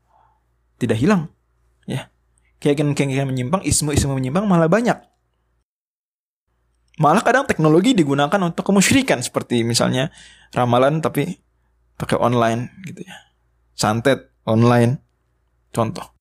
tidak 0.80 1.00
hilang. 1.00 1.28
Ya. 1.84 2.08
Keyakinan-keyakinan 2.64 3.28
menyimpang 3.28 3.62
ismu-ismu 3.68 4.16
menyimpang 4.16 4.48
malah 4.48 4.72
banyak. 4.72 4.96
Malah 7.04 7.20
kadang 7.20 7.44
teknologi 7.52 7.92
digunakan 7.92 8.40
untuk 8.40 8.64
kemusyrikan 8.64 9.20
seperti 9.20 9.68
misalnya 9.68 10.08
ramalan 10.56 11.04
tapi 11.04 11.44
pakai 12.00 12.16
online 12.16 12.72
gitu 12.88 13.04
ya. 13.04 13.16
Santet 13.76 14.32
online. 14.48 15.04
Contoh 15.76 16.14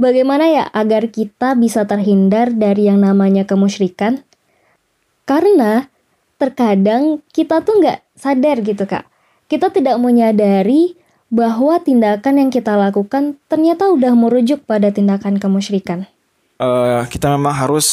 Bagaimana 0.00 0.48
ya 0.48 0.64
agar 0.72 1.12
kita 1.12 1.52
bisa 1.60 1.84
terhindar 1.84 2.56
dari 2.56 2.88
yang 2.88 3.04
namanya 3.04 3.44
kemusyrikan? 3.44 4.24
Karena 5.28 5.92
terkadang 6.40 7.20
kita 7.36 7.60
tuh 7.60 7.84
nggak 7.84 8.00
sadar 8.16 8.64
gitu 8.64 8.88
kak. 8.88 9.04
Kita 9.44 9.68
tidak 9.68 10.00
menyadari 10.00 10.96
bahwa 11.28 11.76
tindakan 11.84 12.40
yang 12.40 12.48
kita 12.48 12.80
lakukan 12.80 13.36
ternyata 13.44 13.92
udah 13.92 14.16
merujuk 14.16 14.64
pada 14.64 14.88
tindakan 14.88 15.36
kemusyrikan. 15.36 16.08
Uh, 16.56 17.04
kita 17.12 17.28
memang 17.36 17.52
harus 17.52 17.88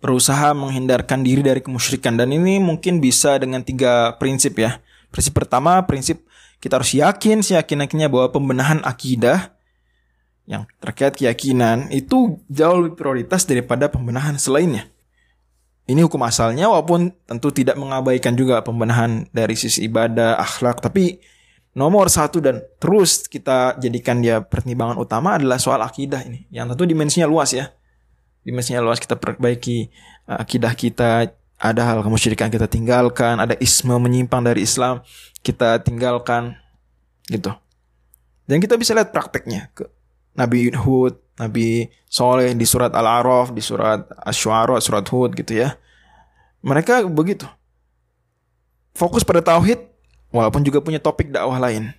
berusaha 0.00 0.56
menghindarkan 0.56 1.20
diri 1.20 1.44
dari 1.44 1.60
kemusyrikan 1.60 2.16
dan 2.16 2.32
ini 2.32 2.56
mungkin 2.56 2.96
bisa 2.96 3.36
dengan 3.36 3.60
tiga 3.60 4.16
prinsip 4.16 4.56
ya. 4.56 4.80
Prinsip 5.12 5.36
pertama, 5.36 5.84
prinsip 5.84 6.24
kita 6.64 6.80
harus 6.80 6.96
yakin 6.96 7.44
seyakin-yakinnya 7.44 8.08
bahwa 8.08 8.32
pembenahan 8.32 8.80
akidah 8.88 9.59
yang 10.50 10.66
terkait 10.82 11.14
keyakinan 11.14 11.86
itu 11.94 12.42
jauh 12.50 12.82
lebih 12.82 12.98
prioritas 12.98 13.46
daripada 13.46 13.86
pembenahan 13.86 14.34
selainnya. 14.34 14.90
Ini 15.86 16.02
hukum 16.02 16.18
asalnya 16.26 16.66
walaupun 16.66 17.14
tentu 17.22 17.54
tidak 17.54 17.78
mengabaikan 17.78 18.34
juga 18.34 18.58
pembenahan 18.66 19.30
dari 19.30 19.54
sisi 19.54 19.86
ibadah, 19.86 20.42
akhlak, 20.42 20.82
tapi 20.82 21.22
nomor 21.70 22.10
satu 22.10 22.42
dan 22.42 22.66
terus 22.82 23.30
kita 23.30 23.78
jadikan 23.78 24.18
dia 24.18 24.42
pertimbangan 24.42 24.98
utama 24.98 25.38
adalah 25.38 25.62
soal 25.62 25.78
akidah 25.86 26.26
ini. 26.26 26.50
Yang 26.50 26.74
tentu 26.74 26.84
dimensinya 26.90 27.30
luas 27.30 27.54
ya. 27.54 27.70
Dimensinya 28.42 28.82
luas 28.82 28.98
kita 28.98 29.14
perbaiki 29.14 29.86
uh, 30.26 30.42
akidah 30.42 30.74
kita, 30.74 31.30
ada 31.62 31.82
hal 31.86 32.02
kemusyrikan 32.02 32.50
kita 32.50 32.66
tinggalkan, 32.66 33.38
ada 33.38 33.54
isme 33.62 33.94
menyimpang 34.02 34.42
dari 34.42 34.66
Islam 34.66 35.06
kita 35.46 35.78
tinggalkan 35.86 36.58
gitu. 37.30 37.54
Dan 38.50 38.58
kita 38.58 38.74
bisa 38.74 38.98
lihat 38.98 39.14
prakteknya 39.14 39.70
Nabi 40.40 40.72
Hud, 40.72 41.20
Nabi 41.36 41.92
Soleh 42.08 42.56
di 42.56 42.64
surat 42.64 42.96
Al-Araf, 42.96 43.52
di 43.52 43.60
surat 43.60 44.08
Ash-Shu'ara, 44.24 44.80
surat 44.80 45.04
Hud 45.04 45.36
gitu 45.36 45.60
ya. 45.60 45.76
Mereka 46.64 47.04
begitu. 47.12 47.44
Fokus 48.96 49.20
pada 49.20 49.44
tauhid 49.44 49.80
walaupun 50.32 50.64
juga 50.64 50.80
punya 50.80 50.96
topik 50.96 51.28
dakwah 51.28 51.60
lain. 51.60 51.92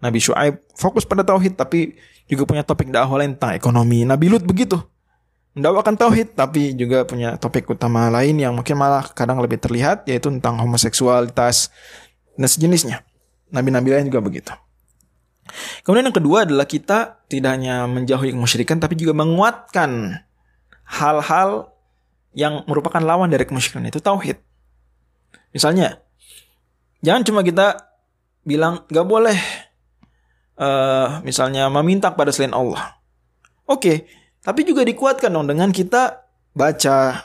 Nabi 0.00 0.20
Shu'aib 0.20 0.60
fokus 0.76 1.08
pada 1.08 1.24
tauhid 1.24 1.56
tapi 1.56 1.96
juga 2.28 2.44
punya 2.44 2.60
topik 2.64 2.88
dakwah 2.92 3.20
lain 3.20 3.36
tentang 3.36 3.56
ekonomi. 3.56 4.04
Nabi 4.04 4.32
Lut 4.32 4.44
begitu. 4.44 4.80
Mendakwakan 5.54 5.94
tauhid 5.94 6.34
tapi 6.34 6.74
juga 6.74 7.06
punya 7.06 7.38
topik 7.38 7.70
utama 7.70 8.10
lain 8.10 8.36
yang 8.36 8.52
mungkin 8.52 8.74
malah 8.74 9.06
kadang 9.14 9.38
lebih 9.38 9.62
terlihat 9.62 10.04
yaitu 10.10 10.26
tentang 10.28 10.58
homoseksualitas 10.58 11.70
dan 12.34 12.48
sejenisnya. 12.50 13.06
Nabi-nabi 13.54 13.94
lain 13.94 14.10
juga 14.10 14.20
begitu. 14.20 14.50
Kemudian 15.84 16.08
yang 16.08 16.16
kedua 16.16 16.48
adalah 16.48 16.64
kita 16.64 17.24
tidak 17.28 17.50
hanya 17.60 17.84
menjauhi 17.84 18.32
kemusyrikan 18.32 18.80
tapi 18.80 18.96
juga 18.96 19.12
menguatkan 19.12 20.20
hal-hal 20.88 21.72
yang 22.34 22.66
merupakan 22.66 23.00
lawan 23.00 23.30
dari 23.30 23.46
kemusyrikan 23.46 23.86
itu 23.86 24.02
tauhid. 24.02 24.40
Misalnya, 25.54 26.02
jangan 27.04 27.22
cuma 27.22 27.40
kita 27.46 27.94
bilang 28.42 28.82
gak 28.90 29.06
boleh 29.06 29.38
uh, 30.58 31.22
misalnya 31.22 31.70
meminta 31.70 32.10
pada 32.10 32.34
selain 32.34 32.52
Allah. 32.52 32.98
Oke, 33.64 33.78
okay, 33.80 33.96
tapi 34.44 34.66
juga 34.66 34.84
dikuatkan 34.84 35.32
dong 35.32 35.48
dengan 35.48 35.70
kita 35.72 36.26
baca 36.52 37.24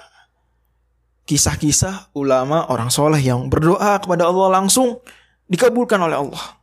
kisah-kisah 1.28 2.16
ulama 2.18 2.66
orang 2.74 2.90
soleh 2.90 3.22
yang 3.22 3.52
berdoa 3.54 4.02
kepada 4.02 4.26
Allah 4.26 4.62
langsung 4.62 4.98
dikabulkan 5.46 6.02
oleh 6.02 6.18
Allah. 6.18 6.59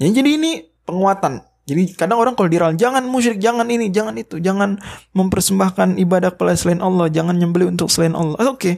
Ya, 0.00 0.08
jadi 0.08 0.40
ini 0.40 0.64
penguatan. 0.88 1.44
Jadi 1.68 1.92
kadang 1.94 2.18
orang 2.18 2.34
kalau 2.34 2.48
diralat 2.48 2.80
jangan 2.80 3.04
musyrik, 3.06 3.38
jangan 3.38 3.68
ini, 3.68 3.92
jangan 3.92 4.16
itu, 4.16 4.40
jangan 4.40 4.80
mempersembahkan 5.14 6.00
ibadah 6.02 6.34
kepada 6.34 6.56
selain 6.56 6.80
Allah, 6.82 7.06
jangan 7.12 7.36
nyembelih 7.36 7.70
untuk 7.70 7.92
selain 7.92 8.16
Allah. 8.16 8.34
Oke. 8.48 8.56
Okay. 8.56 8.74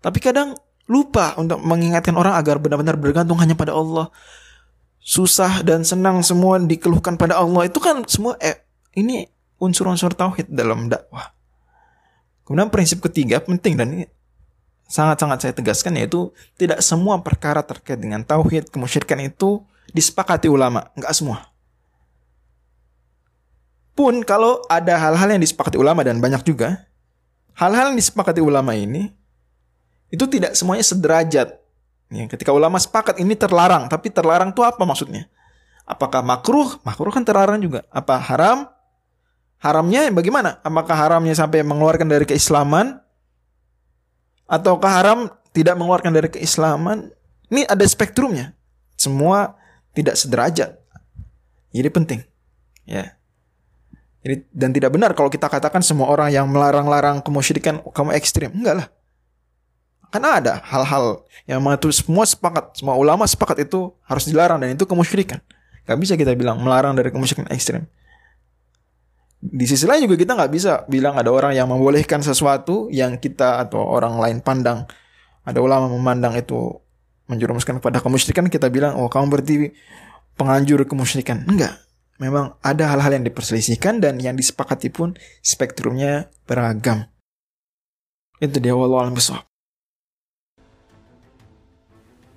Tapi 0.00 0.18
kadang 0.18 0.58
lupa 0.90 1.36
untuk 1.38 1.60
mengingatkan 1.62 2.16
orang 2.16 2.34
agar 2.34 2.58
benar-benar 2.58 2.96
bergantung 2.98 3.38
hanya 3.38 3.54
pada 3.54 3.76
Allah. 3.76 4.10
Susah 4.98 5.62
dan 5.62 5.86
senang 5.86 6.24
semua 6.26 6.58
dikeluhkan 6.58 7.14
pada 7.14 7.38
Allah. 7.38 7.70
Itu 7.70 7.78
kan 7.78 8.02
semua 8.10 8.34
eh, 8.42 8.64
ini 8.98 9.28
unsur-unsur 9.60 10.16
tauhid 10.16 10.50
dalam 10.50 10.90
dakwah. 10.90 11.30
Kemudian 12.42 12.70
prinsip 12.70 13.02
ketiga 13.02 13.38
penting 13.42 13.78
dan 13.78 13.88
ini 13.92 14.06
sangat-sangat 14.86 15.38
saya 15.42 15.52
tegaskan 15.54 15.98
yaitu 15.98 16.30
tidak 16.54 16.78
semua 16.78 17.18
perkara 17.18 17.62
terkait 17.66 17.98
dengan 17.98 18.22
tauhid 18.22 18.70
kemusyrikan 18.70 19.18
itu 19.18 19.66
disepakati 19.96 20.52
ulama, 20.52 20.92
nggak 20.92 21.14
semua. 21.16 21.48
Pun 23.96 24.20
kalau 24.28 24.60
ada 24.68 25.00
hal-hal 25.00 25.32
yang 25.32 25.40
disepakati 25.40 25.80
ulama 25.80 26.04
dan 26.04 26.20
banyak 26.20 26.44
juga, 26.44 26.84
hal-hal 27.56 27.90
yang 27.90 27.98
disepakati 27.98 28.44
ulama 28.44 28.76
ini 28.76 29.08
itu 30.12 30.28
tidak 30.28 30.52
semuanya 30.52 30.84
sederajat. 30.84 31.48
Ya, 32.12 32.24
ketika 32.28 32.52
ulama 32.52 32.76
sepakat 32.76 33.16
ini 33.18 33.32
terlarang, 33.34 33.88
tapi 33.88 34.12
terlarang 34.12 34.52
itu 34.52 34.60
apa 34.60 34.84
maksudnya? 34.84 35.26
Apakah 35.88 36.20
makruh? 36.20 36.76
Makruh 36.84 37.10
kan 37.10 37.24
terlarang 37.24 37.58
juga. 37.58 37.88
Apa 37.88 38.20
haram? 38.20 38.68
Haramnya 39.56 40.12
bagaimana? 40.12 40.60
Apakah 40.60 40.94
haramnya 40.94 41.32
sampai 41.32 41.64
mengeluarkan 41.64 42.06
dari 42.06 42.28
keislaman? 42.28 43.00
Ataukah 44.46 44.92
haram 44.92 45.18
tidak 45.50 45.74
mengeluarkan 45.74 46.12
dari 46.12 46.28
keislaman? 46.30 47.10
Ini 47.50 47.66
ada 47.66 47.82
spektrumnya. 47.82 48.54
Semua 48.94 49.56
tidak 49.96 50.14
sederajat. 50.20 50.76
Jadi 51.72 51.88
penting. 51.88 52.20
Ya. 52.84 53.16
Jadi, 54.20 54.44
dan 54.52 54.70
tidak 54.76 54.92
benar 54.92 55.16
kalau 55.16 55.32
kita 55.32 55.48
katakan 55.48 55.80
semua 55.80 56.12
orang 56.12 56.28
yang 56.28 56.44
melarang-larang 56.44 57.24
kemusyrikan 57.24 57.80
kamu 57.80 58.12
ekstrim. 58.12 58.52
Enggak 58.52 58.84
lah. 58.84 58.88
Karena 60.12 60.38
ada 60.38 60.54
hal-hal 60.68 61.26
yang 61.48 61.58
mengatur 61.64 61.90
semua 61.90 62.22
sepakat, 62.28 62.78
semua 62.78 62.94
ulama 62.94 63.26
sepakat 63.26 63.66
itu 63.66 63.90
harus 64.06 64.24
dilarang 64.28 64.60
dan 64.62 64.76
itu 64.76 64.84
kemusyrikan. 64.86 65.40
Gak 65.86 65.98
bisa 65.98 66.14
kita 66.18 66.34
bilang 66.34 66.62
melarang 66.62 66.94
dari 66.94 67.10
kemusyrikan 67.10 67.46
ekstrim. 67.50 67.86
Di 69.36 69.66
sisi 69.68 69.86
lain 69.86 70.08
juga 70.08 70.18
kita 70.18 70.32
nggak 70.34 70.50
bisa 70.50 70.72
bilang 70.90 71.14
ada 71.14 71.28
orang 71.30 71.54
yang 71.54 71.70
membolehkan 71.70 72.24
sesuatu 72.24 72.90
yang 72.90 73.20
kita 73.20 73.62
atau 73.62 73.78
orang 73.78 74.18
lain 74.18 74.38
pandang. 74.42 74.88
Ada 75.46 75.62
ulama 75.62 75.86
memandang 75.86 76.34
itu 76.34 76.82
menjerumuskan 77.26 77.82
kepada 77.82 77.98
kemusyrikan 78.02 78.46
kita 78.46 78.70
bilang 78.70 78.98
oh 78.98 79.10
kamu 79.10 79.26
berarti 79.30 79.54
penganjur 80.38 80.86
kemusyrikan. 80.86 81.42
Enggak. 81.46 81.82
Memang 82.16 82.56
ada 82.64 82.88
hal-hal 82.88 83.20
yang 83.20 83.28
diperselisihkan 83.28 84.00
dan 84.00 84.16
yang 84.16 84.40
disepakati 84.40 84.88
pun 84.88 85.12
spektrumnya 85.44 86.32
beragam. 86.48 87.04
Itu 88.40 88.56
dia 88.56 88.72
walau 88.72 89.04
besok. 89.12 89.44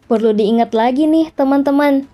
Perlu 0.09 0.35
diingat 0.35 0.73
lagi 0.73 1.05
nih 1.05 1.31
teman-teman, 1.31 2.09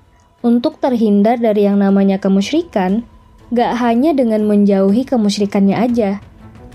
untuk 0.46 0.78
terhindar 0.78 1.42
dari 1.42 1.66
yang 1.66 1.82
namanya 1.82 2.22
kemusyrikan, 2.22 3.02
gak 3.50 3.82
hanya 3.82 4.14
dengan 4.14 4.46
menjauhi 4.46 5.02
kemusyrikannya 5.02 5.74
aja, 5.74 6.22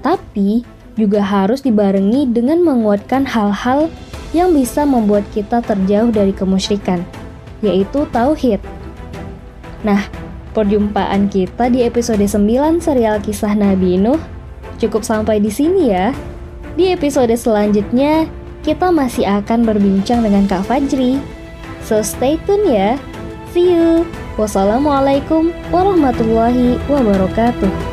tapi 0.02 0.66
juga 0.98 1.22
harus 1.22 1.62
dibarengi 1.62 2.26
dengan 2.34 2.64
menguatkan 2.66 3.28
hal-hal 3.28 3.86
yang 4.30 4.54
bisa 4.54 4.86
membuat 4.86 5.26
kita 5.34 5.62
terjauh 5.62 6.10
dari 6.14 6.30
kemusyrikan, 6.30 7.02
yaitu 7.62 8.06
tauhid. 8.14 8.62
Nah, 9.82 10.06
perjumpaan 10.52 11.30
kita 11.30 11.70
di 11.70 11.86
episode 11.86 12.22
9 12.22 12.82
serial 12.82 13.18
kisah 13.22 13.54
Nabi 13.54 13.96
Nuh 13.96 14.20
cukup 14.80 15.04
sampai 15.04 15.38
di 15.38 15.52
sini 15.52 15.92
ya. 15.92 16.16
Di 16.74 16.96
episode 16.96 17.34
selanjutnya, 17.36 18.24
kita 18.64 18.88
masih 18.88 19.28
akan 19.28 19.68
berbincang 19.68 20.24
dengan 20.24 20.48
Kak 20.48 20.64
Fajri. 20.64 21.20
So 21.84 22.00
stay 22.00 22.40
tune 22.48 22.64
ya. 22.68 22.96
See 23.52 23.74
you. 23.74 24.06
Wassalamualaikum 24.38 25.52
warahmatullahi 25.74 26.78
wabarakatuh. 26.88 27.89